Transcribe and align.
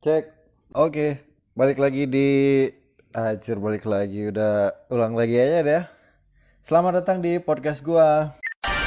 Cek. 0.00 0.32
Oke, 0.72 1.20
balik 1.52 1.76
lagi 1.76 2.08
di 2.08 2.28
Acir 3.12 3.60
balik 3.60 3.84
lagi 3.84 4.32
udah 4.32 4.72
ulang 4.88 5.12
lagi 5.12 5.36
aja 5.36 5.60
deh. 5.60 5.84
Selamat 6.64 7.04
datang 7.04 7.20
di 7.20 7.36
podcast 7.36 7.84
gua. 7.84 8.32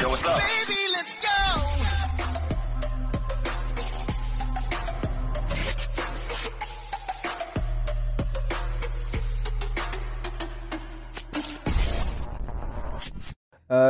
Yo, 0.02 0.10
what's 0.10 0.26
up? 0.26 0.42
Eh, 0.42 0.83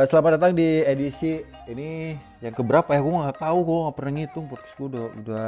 selamat 0.04 0.36
datang 0.36 0.52
di 0.52 0.84
edisi 0.84 1.40
ini 1.68 2.16
yang 2.44 2.52
keberapa 2.52 2.92
ya? 2.92 3.00
Gua 3.00 3.28
nggak 3.28 3.40
tahu, 3.40 3.58
gua 3.64 3.78
nggak 3.88 3.96
pernah 3.96 4.12
ngitung 4.20 4.44
podcast 4.48 4.74
gua 4.76 4.88
udah, 4.92 5.04
udah 5.24 5.46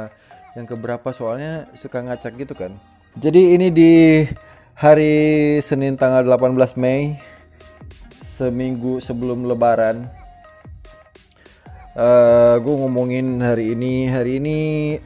yang 0.57 0.65
keberapa 0.65 1.09
soalnya 1.13 1.69
suka 1.77 2.01
ngacak 2.01 2.33
gitu 2.37 2.53
kan. 2.57 2.73
Jadi 3.17 3.57
ini 3.57 3.67
di 3.69 3.93
hari 4.77 5.57
Senin 5.61 5.97
tanggal 5.97 6.25
18 6.25 6.77
Mei 6.77 7.17
seminggu 8.21 9.01
sebelum 9.01 9.45
Lebaran. 9.45 10.27
Eh, 11.97 12.55
gue 12.61 12.75
ngomongin 12.77 13.41
hari 13.41 13.73
ini 13.73 14.05
hari 14.05 14.37
ini 14.37 14.57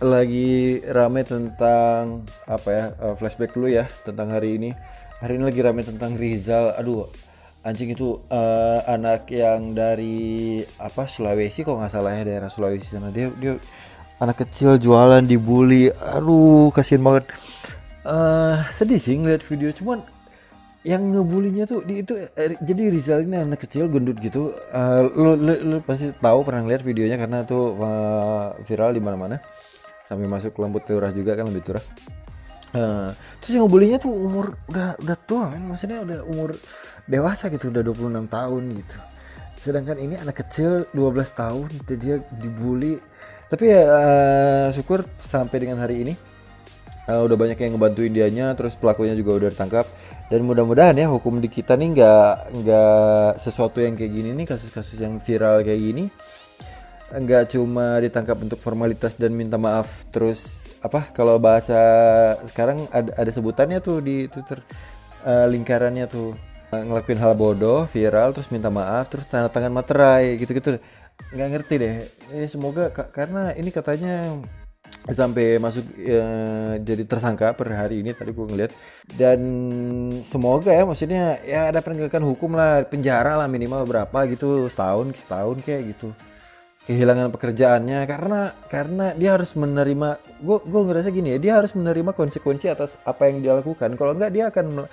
lagi 0.04 0.84
rame 0.92 1.24
tentang 1.24 2.28
apa 2.44 2.68
ya 2.68 2.86
eh, 2.92 3.16
flashback 3.16 3.56
dulu 3.56 3.72
ya 3.72 3.88
tentang 4.04 4.28
hari 4.36 4.60
ini 4.60 4.76
hari 5.24 5.40
ini 5.40 5.48
lagi 5.48 5.62
rame 5.64 5.88
tentang 5.88 6.20
Rizal 6.20 6.76
aduh 6.76 7.08
anjing 7.62 7.94
itu 7.94 8.18
eh, 8.30 8.80
anak 8.90 9.30
yang 9.30 9.78
dari 9.78 10.62
apa 10.82 11.06
Sulawesi 11.06 11.62
kok 11.62 11.78
nggak 11.78 11.94
salah 11.94 12.14
ya 12.18 12.24
daerah 12.26 12.50
Sulawesi 12.50 12.90
sana. 12.90 13.14
Dia 13.14 13.30
dia 13.38 13.58
anak 14.18 14.46
kecil 14.46 14.82
jualan 14.82 15.22
dibully. 15.26 15.94
Aduh 15.94 16.74
kasihan 16.74 17.06
banget. 17.06 17.30
Eh 18.06 18.58
sedih 18.74 18.98
sih 18.98 19.18
ngeliat 19.18 19.46
video. 19.46 19.70
Cuman 19.70 20.02
yang 20.82 21.14
ngebulinya 21.14 21.70
tuh 21.70 21.86
di 21.86 22.02
itu 22.02 22.18
eh, 22.18 22.58
jadi 22.58 22.90
Rizal 22.90 23.30
ini 23.30 23.38
anak 23.46 23.70
kecil 23.70 23.86
gendut 23.86 24.18
gitu. 24.18 24.58
Eh, 24.74 25.02
lu, 25.14 25.38
lu, 25.38 25.54
lu 25.62 25.78
pasti 25.86 26.10
tahu 26.18 26.42
pernah 26.42 26.66
lihat 26.66 26.82
videonya 26.82 27.22
karena 27.22 27.46
tuh 27.46 27.78
eh, 27.78 28.46
viral 28.66 28.98
di 28.98 29.02
mana-mana. 29.02 29.38
Sampai 30.10 30.28
masuk 30.28 30.58
lembut 30.60 30.84
turah 30.84 31.14
juga 31.14 31.38
kan 31.38 31.48
lembut 31.48 31.64
turah 31.64 31.86
Eh, 32.72 33.10
terus 33.44 33.52
yang 33.52 33.68
ngebulinya 33.68 34.00
tuh 34.00 34.16
umur 34.16 34.56
udah 34.72 34.96
udah 35.04 35.18
tua 35.28 35.52
kan 35.52 35.60
maksudnya 35.60 36.00
udah 36.08 36.20
umur 36.24 36.56
dewasa 37.04 37.52
gitu 37.52 37.68
udah 37.68 37.84
26 37.84 38.32
tahun 38.32 38.64
gitu. 38.80 38.98
Sedangkan 39.62 39.98
ini 40.00 40.16
anak 40.16 40.40
kecil 40.48 40.88
12 40.96 41.36
tahun 41.36 41.68
dan 41.84 41.98
dia 42.00 42.16
dibully. 42.40 42.96
Tapi 43.52 43.64
ya 43.68 43.82
eh, 43.84 44.68
syukur 44.72 45.04
sampai 45.20 45.58
dengan 45.68 45.80
hari 45.84 46.08
ini 46.08 46.16
Uh, 47.02 47.26
udah 47.26 47.34
banyak 47.34 47.58
yang 47.58 47.74
ngebantuin 47.74 48.14
dianya 48.14 48.54
terus 48.54 48.78
pelakunya 48.78 49.18
juga 49.18 49.42
udah 49.42 49.50
ditangkap. 49.50 49.90
Dan 50.30 50.46
mudah-mudahan 50.46 50.94
ya 50.94 51.10
hukum 51.10 51.42
di 51.42 51.50
kita 51.50 51.74
nih 51.74 51.98
nggak 51.98 52.32
nggak 52.62 53.30
sesuatu 53.42 53.82
yang 53.82 53.98
kayak 53.98 54.14
gini 54.14 54.30
nih 54.38 54.46
kasus-kasus 54.46 55.02
yang 55.02 55.18
viral 55.18 55.66
kayak 55.66 55.82
gini 55.82 56.14
nggak 57.12 57.52
cuma 57.52 58.00
ditangkap 58.00 58.40
untuk 58.40 58.56
formalitas 58.64 59.20
dan 59.20 59.36
minta 59.36 59.60
maaf 59.60 60.08
terus 60.16 60.61
apa 60.82 61.14
kalau 61.14 61.38
bahasa 61.38 61.78
sekarang 62.50 62.90
ada 62.90 63.14
ada 63.14 63.32
sebutannya 63.32 63.78
tuh 63.86 64.02
di 64.02 64.26
Twitter 64.26 64.58
uh, 65.22 65.46
lingkarannya 65.46 66.10
tuh 66.10 66.34
uh, 66.74 66.82
ngelakuin 66.82 67.22
hal 67.22 67.38
bodoh 67.38 67.86
viral 67.86 68.34
terus 68.34 68.50
minta 68.50 68.74
maaf 68.74 69.06
terus 69.14 69.30
tanda 69.30 69.48
tangan 69.48 69.70
materai 69.70 70.42
gitu-gitu. 70.42 70.82
Nggak 71.38 71.50
ngerti 71.54 71.74
deh. 71.78 71.94
Eh, 72.34 72.50
semoga 72.50 72.90
ka- 72.90 73.14
karena 73.14 73.54
ini 73.54 73.70
katanya 73.70 74.42
sampai 75.06 75.62
masuk 75.62 75.86
eh, 76.02 76.82
jadi 76.82 77.06
tersangka 77.06 77.54
per 77.54 77.70
hari 77.78 78.02
ini 78.02 78.12
tadi 78.18 78.34
gue 78.34 78.42
ngeliat. 78.42 78.74
Dan 79.06 79.40
semoga 80.26 80.74
ya 80.74 80.82
maksudnya 80.82 81.38
ya 81.46 81.70
ada 81.70 81.78
penegakan 81.86 82.26
hukum 82.26 82.58
lah 82.58 82.82
penjara 82.90 83.38
lah 83.38 83.46
minimal 83.46 83.86
berapa 83.86 84.20
gitu 84.34 84.66
setahun 84.66 85.14
setahun 85.14 85.62
kayak 85.62 85.94
gitu 85.94 86.10
kehilangan 86.92 87.32
pekerjaannya 87.32 88.04
karena 88.04 88.52
karena 88.68 89.16
dia 89.16 89.40
harus 89.40 89.56
menerima 89.56 90.20
gue 90.44 90.58
gue 90.60 90.82
ngerasa 90.92 91.08
gini 91.08 91.34
ya 91.34 91.38
dia 91.40 91.54
harus 91.64 91.72
menerima 91.72 92.12
konsekuensi 92.12 92.68
atas 92.68 93.00
apa 93.08 93.32
yang 93.32 93.40
dia 93.40 93.56
lakukan. 93.56 93.96
Kalau 93.96 94.12
enggak 94.12 94.32
dia 94.36 94.52
akan 94.52 94.84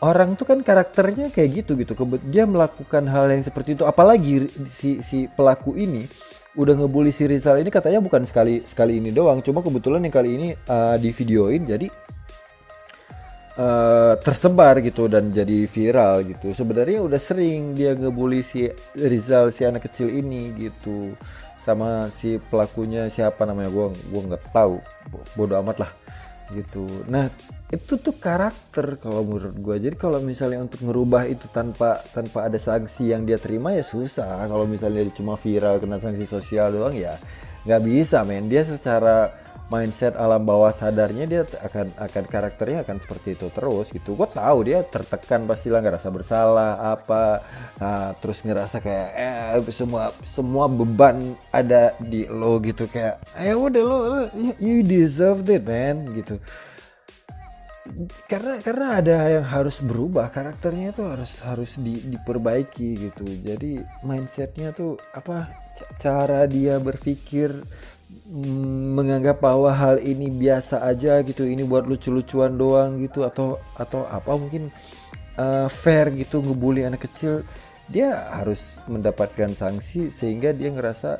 orang 0.00 0.32
tuh 0.40 0.48
kan 0.48 0.64
karakternya 0.64 1.28
kayak 1.28 1.62
gitu 1.62 1.76
gitu. 1.76 1.92
Dia 2.32 2.48
melakukan 2.48 3.04
hal 3.04 3.28
yang 3.28 3.44
seperti 3.44 3.76
itu. 3.76 3.84
Apalagi 3.84 4.48
si 4.72 5.04
si 5.04 5.28
pelaku 5.28 5.76
ini 5.76 6.08
udah 6.56 6.72
ngebully 6.76 7.12
si 7.12 7.24
Rizal 7.28 7.60
ini 7.60 7.68
katanya 7.68 8.00
bukan 8.00 8.24
sekali 8.24 8.64
sekali 8.64 8.96
ini 8.96 9.12
doang. 9.12 9.44
Cuma 9.44 9.60
kebetulan 9.60 10.00
yang 10.00 10.14
kali 10.14 10.30
ini 10.32 10.48
uh, 10.72 10.96
di 10.96 11.12
videoin 11.12 11.68
jadi 11.68 11.92
eh, 13.58 14.14
tersebar 14.20 14.80
gitu 14.80 15.08
dan 15.08 15.32
jadi 15.32 15.66
viral 15.68 16.24
gitu. 16.28 16.52
Sebenarnya 16.56 17.04
udah 17.04 17.20
sering 17.20 17.76
dia 17.76 17.92
ngebully 17.96 18.40
si 18.44 18.68
Rizal 18.96 19.52
si 19.52 19.64
anak 19.68 19.88
kecil 19.88 20.08
ini 20.08 20.52
gitu 20.56 21.12
sama 21.62 22.10
si 22.10 22.42
pelakunya 22.50 23.06
siapa 23.06 23.46
namanya 23.46 23.70
gua 23.70 23.86
gua 24.10 24.22
nggak 24.34 24.44
tahu 24.50 24.82
Bo- 25.14 25.26
bodoh 25.38 25.62
amat 25.62 25.86
lah 25.86 25.92
gitu. 26.52 26.84
Nah 27.08 27.30
itu 27.72 27.96
tuh 27.96 28.12
karakter 28.18 29.00
kalau 29.00 29.24
menurut 29.24 29.56
gua. 29.62 29.76
Jadi 29.80 29.96
kalau 29.96 30.18
misalnya 30.20 30.60
untuk 30.60 30.84
ngerubah 30.84 31.24
itu 31.30 31.46
tanpa 31.48 32.02
tanpa 32.12 32.50
ada 32.50 32.58
sanksi 32.60 33.14
yang 33.14 33.24
dia 33.24 33.38
terima 33.40 33.72
ya 33.72 33.84
susah. 33.86 34.44
Kalau 34.50 34.66
misalnya 34.68 35.06
dia 35.06 35.14
cuma 35.14 35.38
viral 35.38 35.80
kena 35.80 36.02
sanksi 36.02 36.26
sosial 36.28 36.74
doang 36.74 36.92
ya 36.96 37.16
nggak 37.62 37.82
bisa 37.86 38.26
men. 38.26 38.50
Dia 38.50 38.66
secara 38.66 39.30
mindset 39.72 40.12
alam 40.20 40.44
bawah 40.44 40.68
sadarnya 40.68 41.24
dia 41.24 41.42
akan 41.48 41.96
akan 41.96 42.24
karakternya 42.28 42.84
akan 42.84 43.00
seperti 43.00 43.28
itu 43.40 43.48
terus 43.48 43.88
gitu. 43.88 44.12
Gue 44.12 44.28
tahu 44.28 44.68
dia 44.68 44.84
tertekan 44.84 45.48
pastilah 45.48 45.80
ngerasa 45.80 46.08
bersalah 46.12 46.92
apa 46.92 47.40
nah, 47.80 48.12
terus 48.20 48.44
ngerasa 48.44 48.84
kayak 48.84 49.08
eh 49.16 49.72
semua 49.72 50.12
semua 50.28 50.68
beban 50.68 51.32
ada 51.48 51.96
di 51.96 52.28
lo 52.28 52.60
gitu. 52.60 52.84
Kayak 52.92 53.24
ya 53.40 53.56
udah 53.56 53.82
lo, 53.82 53.96
lo 54.04 54.20
you 54.60 54.84
deserve 54.84 55.48
it 55.48 55.64
man 55.64 56.04
gitu 56.12 56.36
karena 58.30 58.62
karena 58.62 58.86
ada 59.02 59.16
yang 59.26 59.46
harus 59.46 59.82
berubah 59.82 60.30
karakternya 60.30 60.94
itu 60.94 61.02
harus 61.02 61.32
harus 61.42 61.72
di- 61.82 62.04
diperbaiki 62.14 63.10
gitu. 63.10 63.26
Jadi 63.42 63.82
mindsetnya 64.06 64.70
tuh 64.70 64.94
apa 65.10 65.50
ca- 65.74 65.90
cara 65.98 66.46
dia 66.46 66.78
berpikir 66.78 67.50
mm, 68.30 68.94
menganggap 68.94 69.42
bahwa 69.42 69.74
hal 69.74 69.98
ini 69.98 70.30
biasa 70.30 70.86
aja 70.86 71.18
gitu 71.26 71.42
ini 71.42 71.66
buat 71.66 71.82
lucu-lucuan 71.90 72.54
doang 72.54 73.02
gitu 73.02 73.26
atau 73.26 73.58
atau 73.74 74.06
apa 74.06 74.30
mungkin 74.38 74.70
uh, 75.38 75.66
fair 75.66 76.14
gitu 76.14 76.38
ngebully 76.38 76.86
anak 76.86 77.10
kecil 77.10 77.42
dia 77.90 78.30
harus 78.30 78.78
mendapatkan 78.86 79.52
sanksi 79.52 80.08
sehingga 80.08 80.54
dia 80.54 80.70
ngerasa 80.70 81.18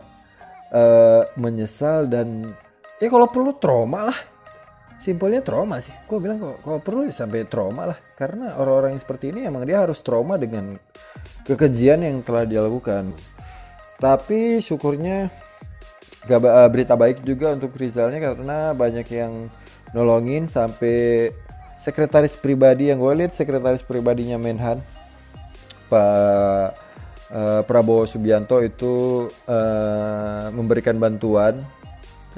uh, 0.72 1.22
menyesal 1.36 2.06
dan 2.06 2.54
ya 3.02 3.10
kalau 3.10 3.26
perlu 3.26 3.52
trauma 3.58 4.14
lah 4.14 4.18
simpelnya 5.02 5.42
trauma 5.42 5.82
sih. 5.82 5.90
Gue 6.06 6.22
bilang 6.22 6.38
kok 6.38 6.62
kalau 6.62 6.78
perlu 6.78 7.10
ya 7.10 7.14
sampai 7.14 7.42
trauma 7.50 7.90
lah. 7.90 7.98
Karena 8.14 8.54
orang-orang 8.54 8.94
yang 8.94 9.02
seperti 9.02 9.34
ini 9.34 9.50
emang 9.50 9.66
dia 9.66 9.82
harus 9.82 9.98
trauma 9.98 10.38
dengan 10.38 10.78
kekejian 11.42 12.06
yang 12.06 12.22
telah 12.22 12.46
dia 12.46 12.62
lakukan. 12.62 13.10
Tapi 13.98 14.62
syukurnya 14.62 15.26
gak 16.30 16.38
eh, 16.38 16.68
berita 16.70 16.94
baik 16.94 17.26
juga 17.26 17.50
untuk 17.58 17.74
Rizalnya 17.74 18.22
karena 18.22 18.70
banyak 18.70 19.06
yang 19.10 19.50
nolongin 19.90 20.46
sampai 20.46 21.30
sekretaris 21.82 22.38
pribadi 22.38 22.94
yang 22.94 23.02
gue 23.02 23.26
lihat 23.26 23.34
sekretaris 23.34 23.82
pribadinya 23.82 24.38
Menhan 24.38 24.78
Pak 25.90 26.68
eh, 27.34 27.62
Prabowo 27.66 28.06
Subianto 28.06 28.62
itu 28.62 29.26
eh, 29.50 30.46
memberikan 30.54 30.96
bantuan 31.02 31.58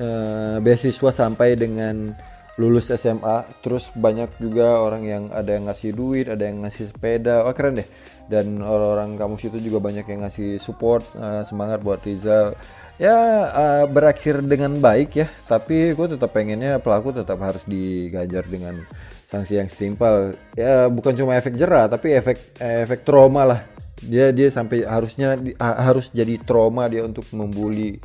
eh, 0.00 0.56
beasiswa 0.64 1.12
sampai 1.12 1.60
dengan 1.60 2.16
lulus 2.54 2.86
SMA 2.94 3.42
terus 3.66 3.90
banyak 3.98 4.30
juga 4.38 4.78
orang 4.78 5.02
yang 5.02 5.24
ada 5.34 5.58
yang 5.58 5.66
ngasih 5.66 5.90
duit 5.90 6.30
ada 6.30 6.46
yang 6.46 6.62
ngasih 6.62 6.94
sepeda. 6.94 7.42
Wah 7.42 7.54
keren 7.54 7.82
deh. 7.82 7.88
Dan 8.30 8.62
orang-orang 8.62 9.18
kampus 9.18 9.50
itu 9.52 9.58
juga 9.68 9.82
banyak 9.82 10.06
yang 10.06 10.20
ngasih 10.24 10.62
support 10.62 11.02
eh, 11.18 11.42
semangat 11.44 11.82
buat 11.82 11.98
Rizal. 12.06 12.54
Ya 12.94 13.18
eh, 13.50 13.84
berakhir 13.90 14.38
dengan 14.46 14.78
baik 14.78 15.10
ya. 15.18 15.26
Tapi 15.50 15.98
gue 15.98 16.06
tetap 16.14 16.30
pengennya 16.30 16.78
pelaku 16.78 17.10
tetap 17.10 17.42
harus 17.42 17.66
digajar 17.66 18.46
dengan 18.46 18.78
sanksi 19.26 19.58
yang 19.58 19.66
setimpal. 19.66 20.38
Ya 20.54 20.86
bukan 20.86 21.18
cuma 21.18 21.34
efek 21.34 21.58
jerah 21.58 21.90
tapi 21.90 22.14
efek 22.14 22.54
efek 22.62 23.02
trauma 23.02 23.42
lah. 23.42 23.60
Dia 23.98 24.30
dia 24.30 24.46
sampai 24.54 24.86
harusnya 24.86 25.34
di- 25.34 25.58
ha- 25.58 25.90
harus 25.90 26.06
jadi 26.14 26.38
trauma 26.38 26.86
dia 26.86 27.02
untuk 27.02 27.26
membuli. 27.34 27.98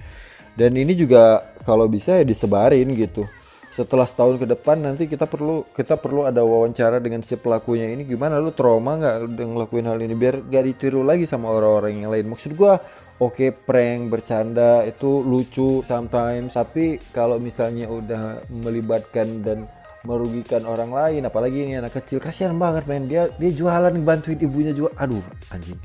Dan 0.58 0.74
ini 0.74 0.98
juga 0.98 1.54
kalau 1.64 1.86
bisa 1.86 2.18
ya 2.18 2.26
disebarin 2.26 2.90
gitu 2.98 3.24
setelah 3.70 4.04
setahun 4.04 4.42
ke 4.42 4.48
depan 4.50 4.82
nanti 4.82 5.06
kita 5.06 5.30
perlu 5.30 5.62
kita 5.72 5.96
perlu 5.96 6.26
ada 6.26 6.42
wawancara 6.42 6.98
dengan 6.98 7.22
si 7.22 7.38
pelakunya 7.38 7.90
ini. 7.94 8.04
Gimana? 8.04 8.42
Lu 8.42 8.52
trauma 8.52 8.98
nggak 8.98 9.40
ngelakuin 9.40 9.88
hal 9.88 10.00
ini? 10.02 10.14
Biar 10.18 10.42
gak 10.42 10.64
ditiru 10.66 11.06
lagi 11.06 11.30
sama 11.30 11.54
orang-orang 11.54 12.02
yang 12.02 12.12
lain. 12.12 12.28
Maksud 12.34 12.58
gua 12.58 12.82
oke 13.22 13.38
okay, 13.38 13.50
prank 13.54 14.10
bercanda 14.10 14.84
itu 14.84 15.22
lucu 15.22 15.86
sometimes. 15.86 16.58
Tapi 16.58 16.98
kalau 17.14 17.38
misalnya 17.38 17.88
udah 17.88 18.44
melibatkan 18.50 19.46
dan 19.46 19.70
merugikan 20.02 20.64
orang 20.64 20.96
lain 20.96 21.28
apalagi 21.28 21.60
ini 21.60 21.76
anak 21.76 22.02
kecil 22.02 22.18
kasihan 22.18 22.58
banget 22.58 22.90
men. 22.90 23.06
Dia 23.06 23.30
dia 23.38 23.52
jualan 23.54 23.94
bantuin 24.02 24.40
ibunya 24.42 24.74
jual 24.74 24.92
aduh 24.98 25.24
anjing 25.54 25.78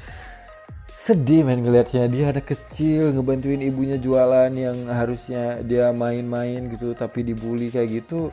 sedih 1.05 1.45
main 1.45 1.61
ngelihatnya. 1.61 2.09
Dia 2.09 2.33
ada 2.33 2.41
kecil 2.41 3.13
ngebantuin 3.13 3.61
ibunya 3.61 4.01
jualan 4.01 4.49
yang 4.57 4.89
harusnya 4.89 5.61
dia 5.61 5.93
main-main 5.93 6.73
gitu 6.73 6.97
tapi 6.97 7.21
dibully 7.21 7.69
kayak 7.69 8.01
gitu. 8.01 8.33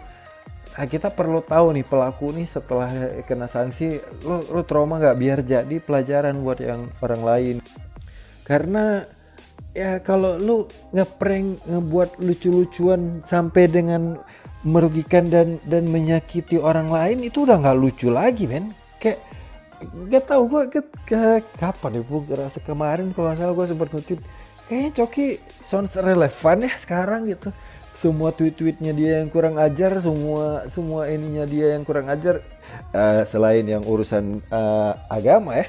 Nah, 0.71 0.87
kita 0.87 1.11
perlu 1.11 1.43
tahu 1.43 1.75
nih 1.75 1.83
pelaku 1.83 2.31
nih 2.31 2.47
setelah 2.47 2.87
kena 3.27 3.51
sanksi 3.51 3.99
lo 4.23 4.39
lo 4.47 4.63
trauma 4.63 5.03
nggak? 5.03 5.17
Biar 5.19 5.39
jadi 5.43 5.75
pelajaran 5.83 6.39
buat 6.39 6.63
yang 6.63 6.87
orang 7.03 7.21
lain. 7.27 7.55
Karena 8.47 9.03
ya 9.75 9.99
kalau 9.99 10.39
lu 10.39 10.63
ngeprank 10.95 11.67
ngebuat 11.67 12.23
lucu-lucuan 12.23 13.19
sampai 13.27 13.67
dengan 13.67 14.15
merugikan 14.63 15.27
dan 15.27 15.59
dan 15.67 15.91
menyakiti 15.91 16.55
orang 16.55 16.87
lain 16.87 17.19
itu 17.27 17.43
udah 17.43 17.59
nggak 17.59 17.75
lucu 17.75 18.07
lagi 18.07 18.47
men. 18.47 18.71
Kayak 18.95 19.19
gak 20.11 20.23
tau 20.29 20.45
gue 20.45 20.61
ke, 20.69 20.81
ke, 21.09 21.21
kapan 21.57 21.99
ya 21.99 22.01
gue 22.05 22.37
rasa 22.37 22.59
kemarin 22.61 23.09
kalau 23.11 23.33
nggak 23.33 23.39
salah 23.41 23.53
gue 23.57 23.65
sempat 23.65 23.89
nge 23.91 24.21
kayaknya 24.71 24.91
Coki 24.95 25.27
sounds 25.67 25.99
relevan 25.99 26.63
ya 26.63 26.73
sekarang 26.79 27.27
gitu. 27.27 27.51
Semua 27.91 28.31
tweet-tweetnya 28.31 28.95
dia 28.95 29.19
yang 29.21 29.27
kurang 29.27 29.59
ajar 29.59 29.99
semua 29.99 30.65
semua 30.71 31.11
ininya 31.11 31.43
dia 31.43 31.75
yang 31.75 31.83
kurang 31.83 32.07
ajar 32.07 32.39
uh, 32.95 33.21
selain 33.27 33.67
yang 33.67 33.83
urusan 33.83 34.39
uh, 34.47 34.95
agama 35.11 35.59
ya. 35.59 35.67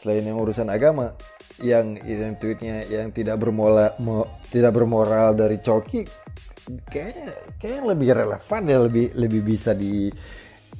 Selain 0.00 0.24
yang 0.24 0.40
urusan 0.40 0.66
agama 0.72 1.12
yang 1.60 2.00
yang 2.02 2.34
tweetnya 2.40 2.88
yang 2.88 3.12
tidak 3.12 3.38
bermoral 3.38 3.92
mo, 4.00 4.40
tidak 4.48 4.72
bermoral 4.74 5.36
dari 5.36 5.60
Coki 5.60 6.08
kayaknya 6.88 7.30
kayaknya 7.58 7.82
lebih 7.92 8.08
relevan 8.16 8.62
ya 8.64 8.78
lebih 8.82 9.06
lebih 9.18 9.42
bisa 9.44 9.76
di 9.76 10.08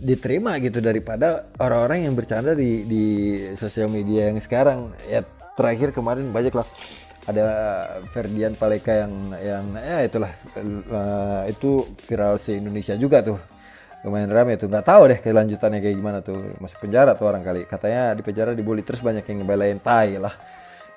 diterima 0.02 0.58
gitu 0.58 0.82
daripada 0.82 1.46
orang-orang 1.62 2.10
yang 2.10 2.14
bercanda 2.18 2.58
di 2.58 2.82
di 2.82 3.04
sosial 3.54 3.86
media 3.86 4.28
yang 4.34 4.42
sekarang. 4.42 4.90
Ya 5.06 5.22
terakhir 5.54 5.94
kemarin 5.94 6.34
banyak 6.34 6.52
lah. 6.52 6.66
Ada 7.22 7.46
Ferdian 8.10 8.58
Paleka 8.58 9.06
yang 9.06 9.30
yang 9.38 9.64
ya 9.78 10.02
itulah 10.02 10.34
uh, 10.90 11.46
itu 11.46 11.86
viral 12.10 12.34
se 12.42 12.58
Indonesia 12.58 12.98
juga 12.98 13.22
tuh. 13.22 13.38
Lumayan 14.02 14.34
ramai 14.34 14.58
tuh 14.58 14.66
nggak 14.66 14.82
tahu 14.82 15.02
deh 15.06 15.18
kelanjutannya 15.22 15.78
kayak 15.78 15.96
gimana 16.02 16.18
tuh. 16.18 16.58
Masuk 16.58 16.82
penjara 16.82 17.14
tuh 17.14 17.30
orang 17.30 17.46
kali. 17.46 17.62
Katanya 17.62 18.18
di 18.18 18.26
penjara 18.26 18.58
dibully 18.58 18.82
terus 18.82 18.98
banyak 18.98 19.22
yang 19.22 19.46
ngebelain 19.46 19.78
tai 19.78 20.18
lah. 20.18 20.34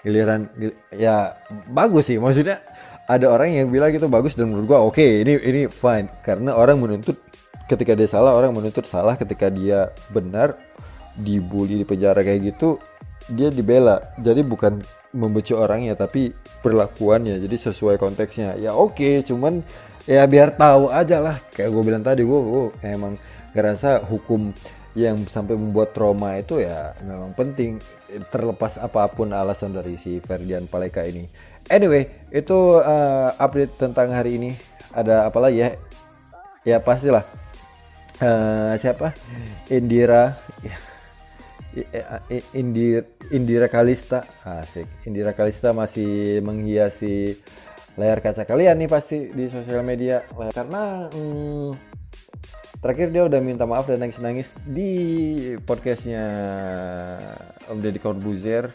Giliran 0.01 0.49
ya 0.97 1.37
bagus 1.69 2.09
sih. 2.09 2.17
Maksudnya 2.17 2.57
ada 3.05 3.29
orang 3.29 3.53
yang 3.53 3.69
bilang 3.69 3.93
gitu 3.93 4.09
bagus 4.09 4.33
dan 4.33 4.49
menurut 4.49 4.65
gua 4.65 4.81
oke 4.81 4.97
okay, 4.97 5.21
ini 5.21 5.37
ini 5.45 5.61
fine. 5.69 6.09
Karena 6.25 6.57
orang 6.57 6.81
menuntut 6.81 7.21
ketika 7.65 7.97
dia 7.97 8.09
salah 8.09 8.37
orang 8.37 8.53
menuntut 8.53 8.85
salah 8.85 9.17
ketika 9.17 9.49
dia 9.49 9.89
benar 10.13 10.57
dibully 11.17 11.81
di 11.81 11.85
penjara 11.87 12.21
kayak 12.21 12.55
gitu 12.55 12.77
dia 13.25 13.49
dibela. 13.49 14.13
Jadi 14.21 14.45
bukan 14.45 14.81
membenci 15.15 15.57
orangnya 15.57 15.97
tapi 15.97 16.29
perlakuannya. 16.61 17.41
Jadi 17.41 17.55
sesuai 17.57 17.97
konteksnya. 17.97 18.53
Ya 18.61 18.75
oke 18.75 19.01
okay, 19.01 19.13
cuman 19.25 19.65
ya 20.05 20.21
biar 20.29 20.53
tahu 20.53 20.93
aja 20.93 21.17
lah. 21.21 21.37
Kayak 21.53 21.69
gue 21.73 21.83
bilang 21.83 22.03
tadi 22.05 22.21
gue 22.21 22.39
emang 22.85 23.17
ngerasa 23.57 24.05
hukum 24.05 24.53
yang 24.95 25.19
sampai 25.27 25.59
membuat 25.59 25.91
trauma 25.91 26.37
itu 26.37 26.61
ya 26.61 26.93
memang 27.01 27.33
penting. 27.33 27.81
Terlepas 28.29 28.77
apa 28.77 29.09
pun 29.09 29.33
alasan 29.33 29.73
dari 29.73 29.97
si 29.97 30.21
Ferdian 30.21 30.69
Paleka 30.69 31.01
ini. 31.01 31.25
Anyway 31.65 32.29
itu 32.29 32.77
uh, 32.77 33.33
update 33.41 33.81
tentang 33.81 34.13
hari 34.13 34.37
ini. 34.37 34.51
Ada 34.93 35.27
apa 35.27 35.39
lagi 35.41 35.65
ya? 35.65 35.69
Ya 36.65 36.77
pastilah 36.79 37.25
uh, 38.21 38.73
siapa? 38.79 39.11
Indira. 39.71 40.37
Indir 42.55 43.03
Indira 43.35 43.67
Kalista. 43.67 44.23
Asik. 44.45 44.87
Indira 45.03 45.35
Kalista 45.35 45.75
masih 45.75 46.39
menghiasi 46.39 47.35
layar 47.95 48.19
kaca 48.19 48.43
kalian 48.43 48.75
nih 48.79 48.89
pasti 48.91 49.31
di 49.31 49.51
sosial 49.51 49.83
media. 49.83 50.23
Karena 50.55 51.11
hmm, 51.11 51.69
terakhir 52.79 53.11
dia 53.11 53.23
udah 53.27 53.39
minta 53.43 53.67
maaf 53.67 53.87
dan 53.87 54.03
nangis-nangis 54.03 54.55
di 54.63 54.91
podcastnya 55.63 56.23
Om 57.67 57.79
Deddy 57.83 57.99
Corbuzier. 57.99 58.71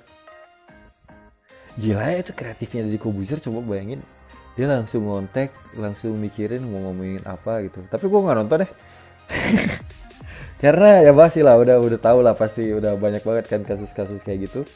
Gila 1.81 2.13
ya 2.13 2.19
itu 2.21 2.33
kreatifnya 2.37 2.85
Deddy 2.85 3.01
Corbuzier 3.01 3.41
coba 3.41 3.65
bayangin. 3.65 4.01
Dia 4.59 4.69
langsung 4.69 5.09
ngontek 5.09 5.55
langsung 5.81 6.21
mikirin 6.21 6.61
mau 6.69 6.91
ngomongin 6.91 7.25
apa 7.25 7.65
gitu. 7.65 7.81
Tapi 7.89 8.05
gue 8.05 8.21
nggak 8.21 8.39
nonton 8.45 8.59
deh 8.67 8.73
karena 10.63 11.01
ya 11.01 11.13
pasti 11.17 11.41
lah 11.41 11.57
udah 11.57 11.81
udah 11.81 11.99
tahu 12.01 12.19
lah 12.21 12.35
pasti 12.37 12.69
udah 12.69 12.97
banyak 13.01 13.25
banget 13.25 13.45
kan 13.49 13.61
kasus-kasus 13.65 14.21
kayak 14.21 14.51
gitu. 14.51 14.67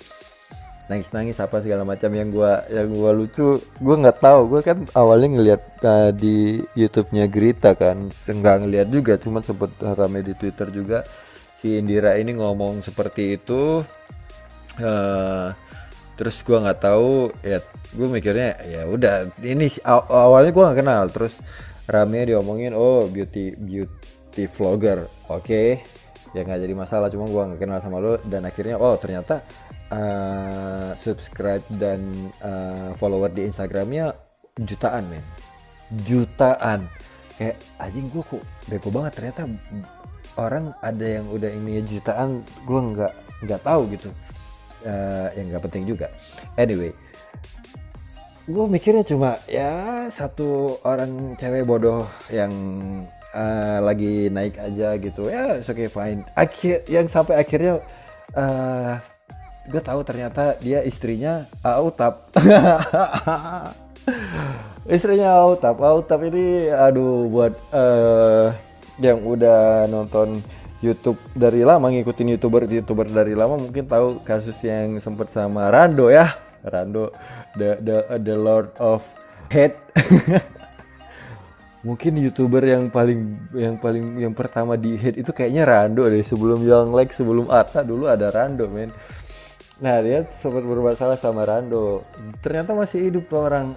Nangis 0.84 1.08
nangis 1.16 1.40
apa 1.40 1.64
segala 1.64 1.80
macam 1.80 2.12
yang 2.12 2.28
gua 2.28 2.60
yang 2.68 2.92
gua 2.92 3.16
lucu 3.16 3.56
gua 3.80 3.96
nggak 4.04 4.20
tahu 4.20 4.40
gua 4.52 4.60
kan 4.60 4.84
awalnya 4.92 5.28
ngelihat 5.32 5.62
uh, 5.80 6.10
di 6.12 6.60
YouTube-nya 6.76 7.24
Grita 7.32 7.72
kan 7.72 8.12
nggak 8.28 8.56
ngelihat 8.64 8.88
juga 8.92 9.16
cuma 9.16 9.40
sempet 9.40 9.72
rame 9.80 10.20
di 10.20 10.36
Twitter 10.36 10.68
juga. 10.68 11.04
Si 11.64 11.80
Indira 11.80 12.20
ini 12.20 12.36
ngomong 12.36 12.84
seperti 12.84 13.40
itu 13.40 13.80
uh, 14.84 15.48
terus 16.20 16.36
gua 16.44 16.68
nggak 16.68 16.80
tahu 16.84 17.32
ya 17.40 17.64
gua 17.96 18.08
mikirnya 18.12 18.60
ya 18.68 18.82
udah 18.84 19.32
ini 19.40 19.72
aw 19.88 20.04
awalnya 20.28 20.52
gua 20.52 20.64
nggak 20.68 20.80
kenal 20.84 21.04
terus 21.08 21.40
rame 21.88 22.28
diomongin 22.28 22.76
oh 22.76 23.08
beauty 23.08 23.56
beauty 23.56 24.14
beauty 24.34 24.50
vlogger 24.50 25.06
oke? 25.30 25.46
Okay. 25.46 25.78
ya 26.34 26.42
nggak 26.42 26.66
jadi 26.66 26.74
masalah 26.74 27.06
cuma 27.14 27.30
gue 27.30 27.42
nggak 27.46 27.60
kenal 27.62 27.78
sama 27.78 28.02
lo 28.02 28.18
dan 28.26 28.42
akhirnya 28.42 28.74
oh 28.74 28.98
ternyata 28.98 29.38
uh, 29.94 30.90
subscribe 30.98 31.62
dan 31.78 32.02
uh, 32.42 32.90
follower 32.98 33.30
di 33.30 33.46
Instagramnya 33.46 34.10
jutaan 34.58 35.06
men. 35.06 35.22
Jutaan. 36.02 36.90
Kayak 37.38 37.62
anjing 37.78 38.10
gue 38.10 38.22
kok 38.26 38.42
beko 38.66 38.90
banget 38.90 39.12
ternyata 39.14 39.46
orang 40.34 40.74
ada 40.82 41.06
yang 41.06 41.30
udah 41.30 41.50
ini 41.54 41.86
jutaan 41.86 42.42
gue 42.66 42.80
nggak 42.82 43.14
nggak 43.46 43.60
tahu 43.62 43.86
gitu. 43.94 44.10
Uh, 44.82 45.30
yang 45.38 45.54
nggak 45.54 45.62
penting 45.70 45.86
juga. 45.86 46.10
Anyway 46.58 46.90
gue 48.44 48.66
mikirnya 48.68 49.00
cuma 49.08 49.40
ya 49.48 50.04
satu 50.12 50.76
orang 50.84 51.32
cewek 51.40 51.64
bodoh 51.64 52.04
yang 52.28 52.52
uh, 53.34 53.78
lagi 53.82 54.30
naik 54.30 54.54
aja 54.56 54.94
gitu. 54.96 55.26
Ya 55.28 55.58
oke 55.58 55.74
okay 55.74 55.88
fine. 55.90 56.22
Akhir 56.38 56.86
yang 56.86 57.10
sampai 57.10 57.36
akhirnya 57.36 57.82
uh, 58.32 58.40
eh, 58.40 58.94
gue 59.68 59.82
tahu 59.82 60.00
ternyata 60.06 60.54
dia 60.62 60.80
istrinya 60.86 61.50
Autap. 61.60 62.30
Istrinya 64.84 65.32
Autap. 65.40 65.80
Autap 65.80 66.20
ini 66.28 66.70
aduh 66.70 67.26
buat 67.28 67.54
uh, 67.72 68.52
yang 69.02 69.18
udah 69.24 69.90
nonton 69.90 70.38
YouTube 70.84 71.16
dari 71.32 71.64
lama 71.64 71.88
ngikutin 71.88 72.36
youtuber 72.36 72.68
youtuber 72.68 73.08
dari 73.08 73.32
lama 73.32 73.56
mungkin 73.56 73.88
tahu 73.88 74.20
kasus 74.20 74.60
yang 74.60 75.00
sempat 75.00 75.32
sama 75.32 75.72
Rando 75.72 76.12
ya. 76.12 76.36
Rando 76.64 77.12
the 77.56 77.80
the 77.80 77.96
the 78.20 78.36
Lord 78.36 78.72
of 78.76 79.04
Hate 79.52 79.76
mungkin 81.84 82.16
youtuber 82.16 82.64
yang 82.64 82.88
paling 82.88 83.36
yang 83.52 83.76
paling 83.76 84.18
yang 84.18 84.34
pertama 84.34 84.74
di 84.74 84.96
hit 84.96 85.20
itu 85.20 85.30
kayaknya 85.30 85.68
Rando 85.68 86.08
deh. 86.08 86.24
Sebelum 86.24 86.64
yang 86.64 86.90
like 86.90 87.12
sebelum 87.12 87.46
Atta 87.52 87.84
dulu 87.84 88.08
ada 88.08 88.32
Rando 88.32 88.66
men. 88.66 88.90
Nah 89.78 90.00
dia 90.00 90.24
sempat 90.40 90.64
bermasalah 90.64 91.20
sama 91.20 91.44
Rando. 91.44 92.02
Ternyata 92.40 92.72
masih 92.72 93.12
hidup 93.12 93.28
orang. 93.36 93.76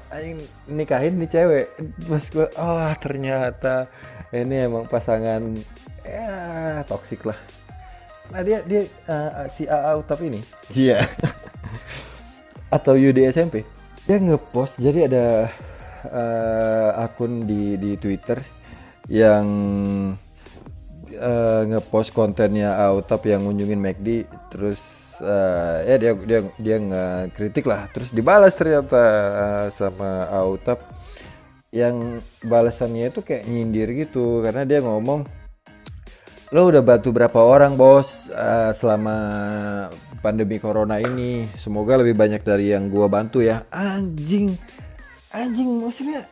Nikahin 0.65 1.19
nih 1.19 1.29
cewek. 1.29 1.67
Mas 2.07 2.31
gue 2.31 2.47
oh 2.55 2.91
ternyata 2.97 3.91
ini 4.31 4.65
emang 4.65 4.87
pasangan 4.87 5.43
ya 6.01 6.81
toksik 6.87 7.27
lah. 7.27 7.37
Nah 8.31 8.41
dia 8.41 8.63
dia 8.63 8.87
uh, 9.11 9.45
si 9.51 9.67
AA 9.67 9.91
Utap 9.99 10.23
ini. 10.23 10.39
Iya. 10.71 11.03
Atau 12.75 12.95
Yudi 12.95 13.27
SMP 13.27 13.77
dia 14.07 14.17
ngepost 14.23 14.79
jadi 14.79 15.11
ada 15.11 15.25
uh, 16.07 17.03
akun 17.03 17.45
di 17.45 17.75
di 17.75 17.95
Twitter 17.99 18.39
yang 19.07 19.47
uh, 21.15 21.61
ngepost 21.67 22.11
kontennya 22.11 22.75
Autap 22.87 23.23
yang 23.27 23.47
ngunjungin 23.47 23.79
McD 23.79 24.27
terus 24.51 24.79
uh, 25.21 25.83
ya 25.83 25.95
dia 25.95 26.13
dia 26.15 26.39
dia 26.59 26.75
nggak 26.79 27.35
kritik 27.35 27.65
lah. 27.67 27.87
Terus 27.91 28.11
dibalas 28.11 28.53
ternyata 28.55 29.03
sama 29.71 30.27
Autap 30.31 30.83
yang 31.71 32.23
balasannya 32.41 33.11
itu 33.11 33.19
kayak 33.21 33.45
nyindir 33.45 33.91
gitu 33.91 34.39
karena 34.39 34.63
dia 34.63 34.79
ngomong 34.79 35.27
lo 36.47 36.71
udah 36.71 36.79
bantu 36.79 37.11
berapa 37.11 37.35
orang 37.43 37.75
bos 37.75 38.31
uh, 38.31 38.71
selama 38.71 39.15
pandemi 40.23 40.63
corona 40.63 40.95
ini? 41.03 41.43
Semoga 41.59 41.99
lebih 41.99 42.15
banyak 42.15 42.39
dari 42.39 42.71
yang 42.71 42.87
gua 42.87 43.11
bantu 43.11 43.43
ya. 43.43 43.67
Anjing 43.67 44.55
anjing 45.33 45.83
maksudnya 45.83 46.23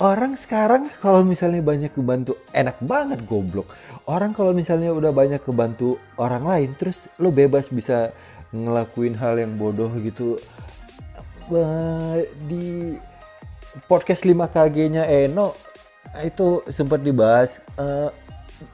orang 0.00 0.34
sekarang 0.34 0.88
kalau 0.98 1.20
misalnya 1.20 1.60
banyak 1.60 1.92
kebantu 1.92 2.40
enak 2.56 2.80
banget 2.80 3.20
goblok. 3.28 3.68
Orang 4.08 4.32
kalau 4.32 4.56
misalnya 4.56 4.90
udah 4.90 5.12
banyak 5.12 5.44
kebantu 5.44 6.00
orang 6.16 6.42
lain 6.42 6.70
terus 6.74 7.04
lo 7.20 7.28
bebas 7.30 7.68
bisa 7.68 8.10
ngelakuin 8.50 9.14
hal 9.14 9.38
yang 9.38 9.54
bodoh 9.54 9.92
gitu. 10.00 10.40
Di 12.48 12.96
podcast 13.86 14.26
5KG-nya 14.26 15.06
Eno 15.06 15.54
itu 16.24 16.64
sempat 16.72 17.06
dibahas 17.06 17.62
uh, 17.78 18.10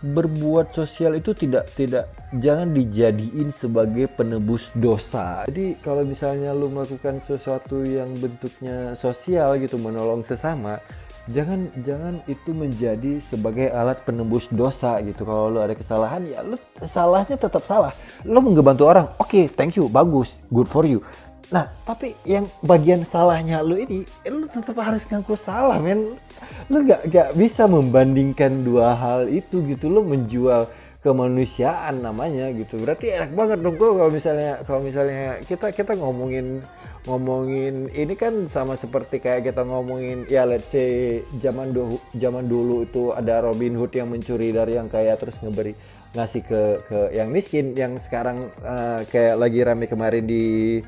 berbuat 0.02 0.74
sosial 0.74 1.18
itu 1.18 1.32
tidak 1.32 1.70
tidak 1.74 2.10
jangan 2.36 2.70
dijadiin 2.74 3.54
sebagai 3.54 4.10
penebus 4.12 4.70
dosa. 4.74 5.46
Jadi 5.46 5.78
kalau 5.80 6.02
misalnya 6.02 6.50
lu 6.52 6.70
melakukan 6.70 7.22
sesuatu 7.22 7.82
yang 7.86 8.10
bentuknya 8.18 8.92
sosial 8.98 9.56
gitu 9.62 9.78
menolong 9.78 10.26
sesama, 10.26 10.82
jangan 11.30 11.66
jangan 11.82 12.22
itu 12.30 12.50
menjadi 12.54 13.18
sebagai 13.22 13.70
alat 13.74 13.98
penembus 14.06 14.46
dosa 14.50 15.02
gitu. 15.02 15.26
Kalau 15.26 15.50
lu 15.50 15.58
ada 15.62 15.74
kesalahan 15.74 16.22
ya 16.26 16.42
lu 16.42 16.58
salahnya 16.86 17.34
tetap 17.34 17.62
salah. 17.66 17.90
Lu 18.22 18.38
mau 18.38 18.54
ngebantu 18.54 18.82
orang, 18.86 19.06
oke, 19.18 19.30
okay, 19.30 19.44
thank 19.50 19.74
you, 19.74 19.90
bagus, 19.90 20.38
good 20.54 20.70
for 20.70 20.86
you. 20.86 21.02
Nah, 21.46 21.70
tapi 21.86 22.18
yang 22.26 22.42
bagian 22.66 23.06
salahnya 23.06 23.62
lu 23.62 23.78
ini, 23.78 24.02
eh, 24.26 24.32
lu 24.34 24.50
tetap 24.50 24.74
harus 24.82 25.06
ngaku 25.06 25.38
salah, 25.38 25.78
men. 25.78 26.18
Lu 26.66 26.82
gak, 26.82 27.06
gak 27.06 27.30
bisa 27.38 27.70
membandingkan 27.70 28.66
dua 28.66 28.98
hal 28.98 29.30
itu 29.30 29.62
gitu. 29.62 29.86
Lu 29.86 30.02
menjual 30.02 30.66
kemanusiaan 31.06 32.02
namanya 32.02 32.50
gitu. 32.50 32.82
Berarti 32.82 33.14
enak 33.14 33.30
banget 33.30 33.62
dong 33.62 33.78
kalau 33.78 34.10
misalnya 34.10 34.58
kalau 34.66 34.82
misalnya 34.82 35.38
kita 35.46 35.70
kita 35.70 35.94
ngomongin 35.94 36.66
ngomongin 37.06 37.86
ini 37.94 38.18
kan 38.18 38.50
sama 38.50 38.74
seperti 38.74 39.22
kayak 39.22 39.46
kita 39.46 39.62
ngomongin 39.62 40.26
ya 40.26 40.42
let's 40.42 40.66
say 40.74 41.22
zaman 41.38 41.70
dulu 41.70 42.02
zaman 42.18 42.50
dulu 42.50 42.82
itu 42.82 43.14
ada 43.14 43.46
Robin 43.46 43.78
Hood 43.78 43.94
yang 43.94 44.10
mencuri 44.10 44.50
dari 44.50 44.74
yang 44.74 44.90
kaya 44.90 45.14
terus 45.14 45.38
ngeberi 45.38 45.78
ngasih 46.18 46.42
ke 46.42 46.62
ke 46.90 46.98
yang 47.14 47.30
miskin 47.30 47.78
yang 47.78 47.94
sekarang 48.02 48.50
uh, 48.66 49.06
kayak 49.06 49.38
lagi 49.38 49.62
rame 49.62 49.86
kemarin 49.86 50.26
di 50.26 50.82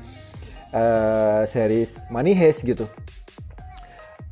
uh, 0.73 1.41
series 1.45 1.97
Money 2.09 2.33
Heist 2.37 2.65
gitu. 2.65 2.85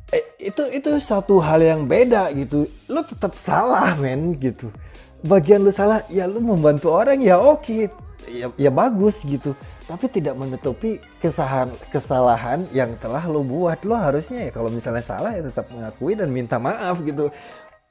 Eh, 0.08 0.24
itu 0.40 0.64
itu 0.72 0.90
satu 0.96 1.36
hal 1.36 1.60
yang 1.60 1.84
beda 1.84 2.32
gitu. 2.32 2.64
Lo 2.88 3.04
tetap 3.04 3.36
salah 3.36 3.92
men 4.00 4.32
gitu. 4.40 4.72
Bagian 5.20 5.66
lu 5.66 5.72
salah 5.74 6.00
ya 6.08 6.24
lu 6.24 6.40
membantu 6.40 6.94
orang 6.94 7.20
ya 7.20 7.36
oke. 7.36 7.60
Okay. 7.60 7.82
ya, 8.28 8.48
ya 8.56 8.70
bagus 8.72 9.20
gitu. 9.24 9.52
Tapi 9.84 10.04
tidak 10.08 10.36
menutupi 10.36 11.00
kesalahan 11.20 11.72
kesalahan 11.92 12.64
yang 12.72 12.96
telah 13.00 13.24
lo 13.28 13.44
buat. 13.44 13.84
Lo 13.84 13.96
harusnya 13.96 14.48
ya 14.48 14.50
kalau 14.52 14.72
misalnya 14.72 15.04
salah 15.04 15.36
ya 15.36 15.44
tetap 15.44 15.68
mengakui 15.68 16.16
dan 16.16 16.32
minta 16.32 16.56
maaf 16.56 17.04
gitu. 17.04 17.28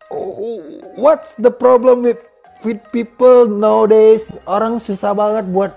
Oh, 0.07 0.63
what's 0.95 1.35
the 1.37 1.51
problem 1.51 2.01
with 2.01 2.21
with 2.65 2.81
people 2.89 3.45
nowadays? 3.45 4.31
Orang 4.47 4.79
susah 4.81 5.13
banget 5.13 5.51
buat 5.51 5.75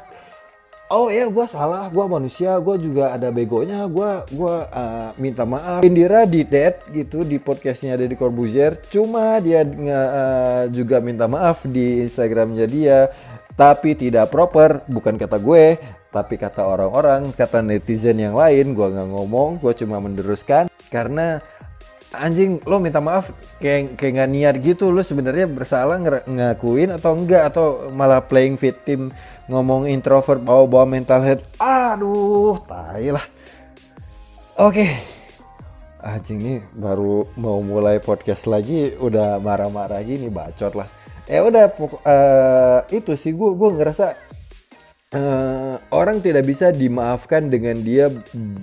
oh 0.90 1.06
ya 1.09 1.30
gue 1.30 1.47
salah. 1.47 1.88
Gue 1.88 2.04
manusia 2.11 2.59
gue 2.59 2.76
juga 2.82 3.14
ada 3.14 3.30
begonya. 3.30 3.87
Gue 3.87 4.26
gua 4.35 4.66
uh, 4.68 5.11
minta 5.16 5.47
maaf. 5.47 5.87
Indira 5.87 6.26
di 6.26 6.42
dead 6.42 6.82
gitu 6.90 7.23
di 7.23 7.38
podcastnya 7.38 7.97
di 7.97 8.18
Corbuzier. 8.18 8.76
Cuma 8.90 9.38
dia 9.38 9.62
uh, 9.62 10.66
juga 10.68 10.99
minta 10.99 11.30
maaf 11.30 11.64
di 11.64 12.02
Instagramnya 12.04 12.66
dia. 12.66 13.09
Tapi 13.54 13.94
tidak 13.94 14.35
proper 14.35 14.82
bukan 14.90 15.16
kata 15.16 15.38
gue. 15.38 15.78
Tapi 16.11 16.35
kata 16.35 16.66
orang-orang 16.66 17.30
kata 17.30 17.62
netizen 17.62 18.18
yang 18.18 18.35
lain 18.35 18.75
gue 18.75 18.87
nggak 18.90 19.09
ngomong. 19.14 19.62
Gue 19.62 19.73
cuma 19.78 20.02
meneruskan. 20.02 20.66
Karena 20.90 21.38
anjing 22.10 22.58
lo 22.66 22.82
minta 22.82 22.98
maaf 22.98 23.30
kayak 23.62 23.94
kayak 23.94 24.12
nggak 24.18 24.30
niat 24.30 24.54
gitu 24.58 24.90
lo 24.90 24.98
sebenarnya 25.02 25.46
bersalah 25.46 25.98
ng 26.02 26.26
ngakuin 26.26 26.90
atau 26.94 27.14
enggak? 27.14 27.54
Atau 27.54 27.90
malah 27.94 28.22
playing 28.24 28.58
victim 28.58 29.14
ngomong 29.46 29.86
introvert 29.86 30.42
bawa 30.42 30.66
bawa 30.66 30.84
mental 30.86 31.22
health? 31.22 31.44
Aduh 31.62 32.58
tai 32.66 33.14
lah. 33.14 33.24
Oke. 34.58 34.84
Okay. 34.84 34.90
anjing 36.00 36.40
nih 36.40 36.58
baru 36.72 37.28
mau 37.36 37.60
mulai 37.60 38.00
podcast 38.00 38.48
lagi 38.48 38.96
udah 38.96 39.36
marah-marah 39.36 40.00
gini 40.00 40.32
bacot 40.32 40.72
lah. 40.72 40.88
Ya 41.28 41.44
udah 41.44 41.68
uh, 41.76 42.80
itu 42.88 43.12
sih 43.14 43.36
gue 43.36 43.50
gue 43.52 43.70
ngerasa 43.76 44.16
uh, 45.14 45.76
orang 45.90 46.22
tidak 46.22 46.46
bisa 46.46 46.70
dimaafkan 46.70 47.50
dengan 47.50 47.78
dia 47.82 48.10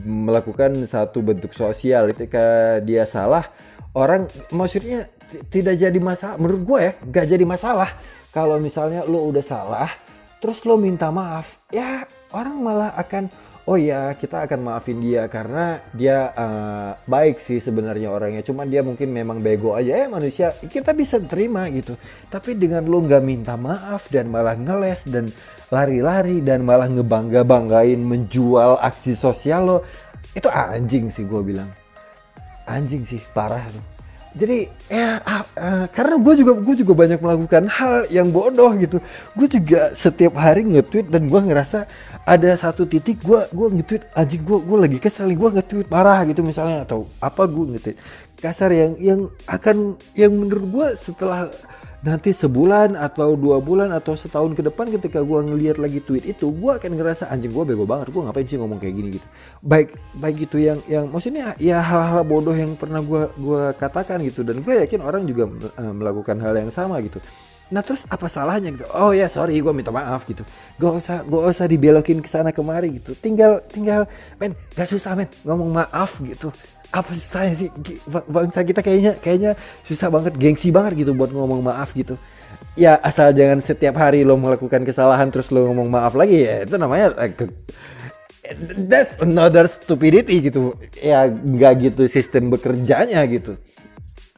melakukan 0.05 0.87
satu 0.87 1.23
bentuk 1.23 1.51
sosial. 1.51 2.11
Ketika 2.15 2.79
dia 2.83 3.03
salah 3.03 3.47
orang 3.95 4.27
maksudnya 4.51 5.11
tidak 5.51 5.75
jadi 5.79 5.99
masalah. 5.99 6.35
Menurut 6.39 6.61
gue 6.63 6.79
ya 6.79 6.91
gak 7.11 7.27
jadi 7.27 7.45
masalah. 7.47 7.89
Kalau 8.31 8.61
misalnya 8.61 9.03
lo 9.03 9.27
udah 9.27 9.43
salah 9.43 9.89
terus 10.37 10.61
lo 10.69 10.77
minta 10.77 11.09
maaf 11.09 11.65
ya 11.73 12.05
orang 12.29 12.61
malah 12.61 12.93
akan 12.93 13.25
oh 13.65 13.73
ya 13.73 14.13
kita 14.13 14.45
akan 14.45 14.69
maafin 14.69 15.01
dia 15.01 15.25
karena 15.25 15.81
dia 15.97 16.29
uh, 16.37 16.93
baik 17.09 17.41
sih 17.43 17.59
sebenarnya 17.59 18.07
orangnya. 18.13 18.45
Cuman 18.45 18.71
dia 18.71 18.79
mungkin 18.85 19.11
memang 19.11 19.43
bego 19.43 19.75
aja. 19.75 20.05
Ya 20.05 20.07
manusia 20.07 20.55
kita 20.55 20.95
bisa 20.95 21.19
terima 21.19 21.67
gitu. 21.67 21.99
Tapi 22.31 22.55
dengan 22.55 22.87
lo 22.87 23.03
nggak 23.03 23.23
minta 23.25 23.59
maaf 23.59 24.07
dan 24.07 24.31
malah 24.31 24.55
ngeles 24.55 25.03
dan 25.11 25.27
lari-lari 25.67 26.39
dan 26.39 26.63
malah 26.63 26.87
ngebangga-banggain 26.87 27.99
menjual 27.99 28.79
aksi 28.79 29.13
sosial 29.13 29.61
lo. 29.67 29.77
Itu 30.31 30.47
anjing 30.47 31.11
sih 31.11 31.27
gue 31.27 31.41
bilang. 31.43 31.67
Anjing 32.67 33.03
sih 33.03 33.19
parah 33.35 33.63
tuh. 33.71 33.97
Jadi 34.37 34.69
ya 34.85 35.17
uh, 35.17 35.45
uh, 35.57 35.85
karena 35.89 36.21
gue 36.21 36.33
juga 36.37 36.53
gue 36.61 36.75
juga 36.77 36.93
banyak 36.93 37.19
melakukan 37.19 37.63
hal 37.73 38.05
yang 38.13 38.29
bodoh 38.29 38.69
gitu. 38.77 39.01
Gue 39.33 39.49
juga 39.49 39.97
setiap 39.97 40.37
hari 40.37 40.61
nge-tweet 40.61 41.09
dan 41.09 41.25
gue 41.25 41.41
ngerasa 41.41 41.89
ada 42.21 42.51
satu 42.53 42.85
titik 42.85 43.23
gue 43.25 43.49
gue 43.49 43.67
nge-tweet 43.81 44.03
anjing 44.13 44.45
gue 44.45 44.59
gue 44.61 44.77
lagi 44.77 44.97
kesel 45.01 45.33
gue 45.33 45.49
nge-tweet 45.57 45.87
parah 45.89 46.21
gitu 46.29 46.45
misalnya 46.45 46.85
atau 46.85 47.09
apa 47.17 47.49
gue 47.49 47.65
nge-tweet. 47.75 47.97
Kasar 48.37 48.69
yang 48.69 48.93
yang 49.01 49.19
akan 49.49 49.97
yang 50.13 50.29
menurut 50.29 50.65
gue 50.69 50.87
setelah 50.93 51.49
nanti 52.07 52.31
sebulan 52.31 52.95
atau 52.95 53.35
dua 53.35 53.59
bulan 53.59 53.91
atau 53.91 54.15
setahun 54.15 54.55
ke 54.55 54.63
depan 54.63 54.87
ketika 54.87 55.19
gue 55.19 55.39
ngelihat 55.43 55.75
lagi 55.75 55.99
tweet 55.99 56.23
itu 56.23 56.47
gue 56.55 56.71
akan 56.79 56.95
ngerasa 56.95 57.27
anjing 57.27 57.51
gue 57.51 57.63
bego 57.67 57.83
banget 57.83 58.15
gue 58.15 58.21
ngapain 58.23 58.47
sih 58.47 58.55
ngomong 58.55 58.79
kayak 58.79 58.95
gini 58.95 59.09
gitu 59.19 59.27
baik 59.59 59.99
baik 60.15 60.47
itu 60.47 60.57
yang 60.63 60.79
yang 60.87 61.11
maksudnya 61.11 61.51
ya 61.59 61.83
hal-hal 61.83 62.23
bodoh 62.23 62.55
yang 62.55 62.79
pernah 62.79 63.03
gue 63.03 63.27
gua 63.35 63.75
katakan 63.75 64.23
gitu 64.23 64.47
dan 64.47 64.63
gue 64.63 64.87
yakin 64.87 65.03
orang 65.03 65.27
juga 65.27 65.51
uh, 65.75 65.91
melakukan 65.91 66.39
hal 66.39 66.55
yang 66.55 66.71
sama 66.71 67.03
gitu 67.03 67.19
Nah 67.67 67.83
terus 67.83 68.07
apa 68.07 68.31
salahnya 68.31 68.71
gitu? 68.71 68.87
Oh 68.95 69.11
ya 69.11 69.27
sorry 69.27 69.59
gue 69.59 69.73
minta 69.75 69.91
maaf 69.91 70.23
gitu. 70.23 70.47
Gak 70.79 70.93
usah 71.03 71.17
gak 71.27 71.43
usah 71.51 71.67
dibelokin 71.67 72.23
ke 72.23 72.29
sana 72.31 72.55
kemari 72.55 72.95
gitu. 72.95 73.11
Tinggal 73.11 73.59
tinggal 73.67 74.07
men 74.39 74.55
gak 74.71 74.87
susah 74.87 75.19
men 75.19 75.27
ngomong 75.43 75.83
maaf 75.83 76.15
gitu 76.23 76.47
apa 76.91 77.11
susahnya 77.11 77.53
sih? 77.55 77.69
Bangsa 78.07 78.63
kita 78.63 78.79
kayaknya 78.79 79.19
kayaknya 79.19 79.51
susah 79.83 80.07
banget 80.07 80.33
gengsi 80.39 80.71
banget 80.71 81.03
gitu 81.05 81.11
buat 81.11 81.31
ngomong 81.31 81.59
maaf 81.63 81.91
gitu. 81.93 82.15
Ya 82.77 82.95
asal 83.01 83.33
jangan 83.33 83.59
setiap 83.59 83.97
hari 83.97 84.21
lo 84.21 84.37
melakukan 84.37 84.85
kesalahan 84.85 85.33
terus 85.33 85.49
lo 85.49 85.67
ngomong 85.67 85.89
maaf 85.89 86.13
lagi 86.13 86.45
ya 86.45 86.63
itu 86.63 86.77
namanya 86.77 87.11
that's 88.87 89.11
another 89.19 89.67
stupidity 89.67 90.39
gitu. 90.39 90.77
Ya 90.97 91.27
nggak 91.27 91.73
gitu 91.91 92.03
sistem 92.07 92.53
bekerjanya 92.53 93.19
gitu. 93.27 93.57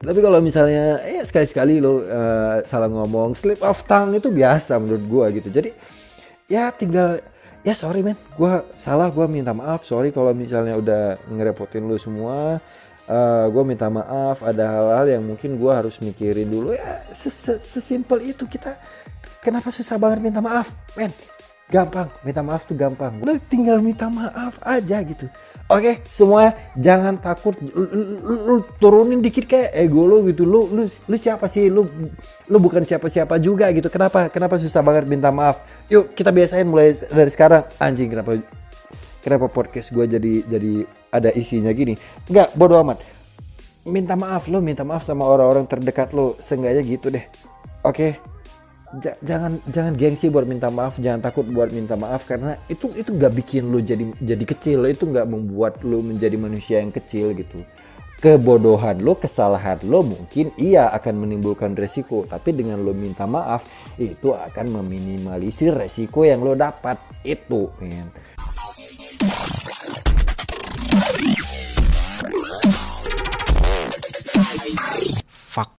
Tapi 0.00 0.18
kalau 0.24 0.40
misalnya 0.40 1.04
ya 1.04 1.20
sekali-sekali 1.20 1.76
lo 1.76 2.00
uh, 2.08 2.64
salah 2.64 2.88
ngomong 2.88 3.36
slip 3.36 3.60
of 3.60 3.84
tongue 3.84 4.16
itu 4.16 4.32
biasa 4.32 4.80
menurut 4.80 5.04
gua 5.04 5.26
gitu. 5.28 5.52
Jadi 5.52 5.76
ya 6.48 6.72
tinggal 6.72 7.20
ya 7.66 7.74
sorry 7.76 8.00
men. 8.04 8.16
Gue 8.36 8.62
salah 8.80 9.08
gue 9.12 9.26
minta 9.26 9.52
maaf. 9.52 9.84
Sorry 9.84 10.10
kalau 10.10 10.32
misalnya 10.32 10.76
udah 10.76 11.02
ngerepotin 11.28 11.84
lu 11.84 11.96
semua. 12.00 12.58
Uh, 13.10 13.14
eh, 13.14 13.46
gue 13.50 13.62
minta 13.66 13.90
maaf. 13.90 14.40
Ada 14.40 14.64
hal-hal 14.66 15.06
yang 15.18 15.22
mungkin 15.26 15.58
gue 15.58 15.72
harus 15.72 15.98
mikirin 15.98 16.48
dulu. 16.48 16.72
Ya 16.72 17.04
sesimpel 17.12 18.32
itu 18.32 18.46
kita 18.46 18.78
kenapa 19.40 19.72
susah 19.72 19.96
banget 19.96 20.20
minta 20.20 20.40
maaf 20.44 20.68
men 20.94 21.10
gampang 21.70 22.10
minta 22.26 22.42
maaf 22.42 22.66
tuh 22.66 22.74
gampang 22.74 23.22
lu 23.22 23.38
tinggal 23.46 23.78
minta 23.80 24.10
maaf 24.10 24.58
aja 24.66 25.00
gitu 25.06 25.30
Oke, 25.70 26.02
semua 26.10 26.50
jangan 26.74 27.14
takut 27.14 27.54
lu, 27.62 27.70
lu, 27.70 28.34
lu, 28.42 28.54
turunin 28.82 29.22
dikit 29.22 29.46
kayak 29.46 29.70
ego 29.78 30.02
lu 30.02 30.26
gitu. 30.26 30.42
Lu 30.42 30.66
lu 30.66 30.90
lu 30.90 31.14
siapa 31.14 31.46
sih? 31.46 31.70
Lu 31.70 31.86
lu 32.50 32.58
bukan 32.58 32.82
siapa-siapa 32.82 33.38
juga 33.38 33.70
gitu. 33.70 33.86
Kenapa? 33.86 34.26
Kenapa 34.34 34.58
susah 34.58 34.82
banget 34.82 35.06
minta 35.06 35.30
maaf? 35.30 35.62
Yuk, 35.86 36.10
kita 36.18 36.34
biasain 36.34 36.66
mulai 36.66 36.98
dari 37.06 37.30
sekarang. 37.30 37.62
Anjing, 37.78 38.10
kenapa 38.10 38.42
kenapa 39.22 39.46
podcast 39.46 39.94
gue 39.94 40.10
jadi 40.10 40.42
jadi 40.50 40.72
ada 41.14 41.30
isinya 41.38 41.70
gini? 41.70 41.94
Enggak, 42.26 42.50
bodo 42.58 42.74
amat. 42.82 42.98
minta 43.86 44.12
maaf 44.12 44.44
lo 44.52 44.60
minta 44.60 44.84
maaf 44.84 45.06
sama 45.06 45.24
orang-orang 45.24 45.64
terdekat 45.64 46.12
lo 46.12 46.36
seenggaknya 46.36 46.84
gitu 46.84 47.08
deh 47.08 47.24
oke 47.80 48.29
Ja- 48.98 49.14
jangan 49.22 49.62
jangan 49.70 49.94
gengsi 49.94 50.26
buat 50.26 50.50
minta 50.50 50.66
maaf 50.66 50.98
jangan 50.98 51.22
takut 51.22 51.46
buat 51.46 51.70
minta 51.70 51.94
maaf 51.94 52.26
karena 52.26 52.58
itu 52.66 52.90
itu 52.98 53.14
nggak 53.14 53.38
bikin 53.38 53.70
lo 53.70 53.78
jadi 53.78 54.02
jadi 54.18 54.42
kecil 54.42 54.82
itu 54.90 55.06
nggak 55.06 55.30
membuat 55.30 55.78
lo 55.86 56.02
menjadi 56.02 56.34
manusia 56.34 56.82
yang 56.82 56.90
kecil 56.90 57.30
gitu. 57.38 57.62
Kebodohan 58.18 58.98
lo 58.98 59.14
kesalahan 59.14 59.78
lo 59.86 60.02
mungkin 60.02 60.50
iya 60.58 60.90
akan 60.90 61.22
menimbulkan 61.22 61.78
resiko 61.78 62.26
tapi 62.26 62.50
dengan 62.50 62.82
lo 62.82 62.90
minta 62.90 63.30
maaf 63.30 63.62
itu 63.94 64.34
akan 64.34 64.82
meminimalisir 64.82 65.70
resiko 65.70 66.26
yang 66.26 66.42
lo 66.42 66.58
dapat 66.58 66.98
itu 67.22 67.70
men 67.78 68.10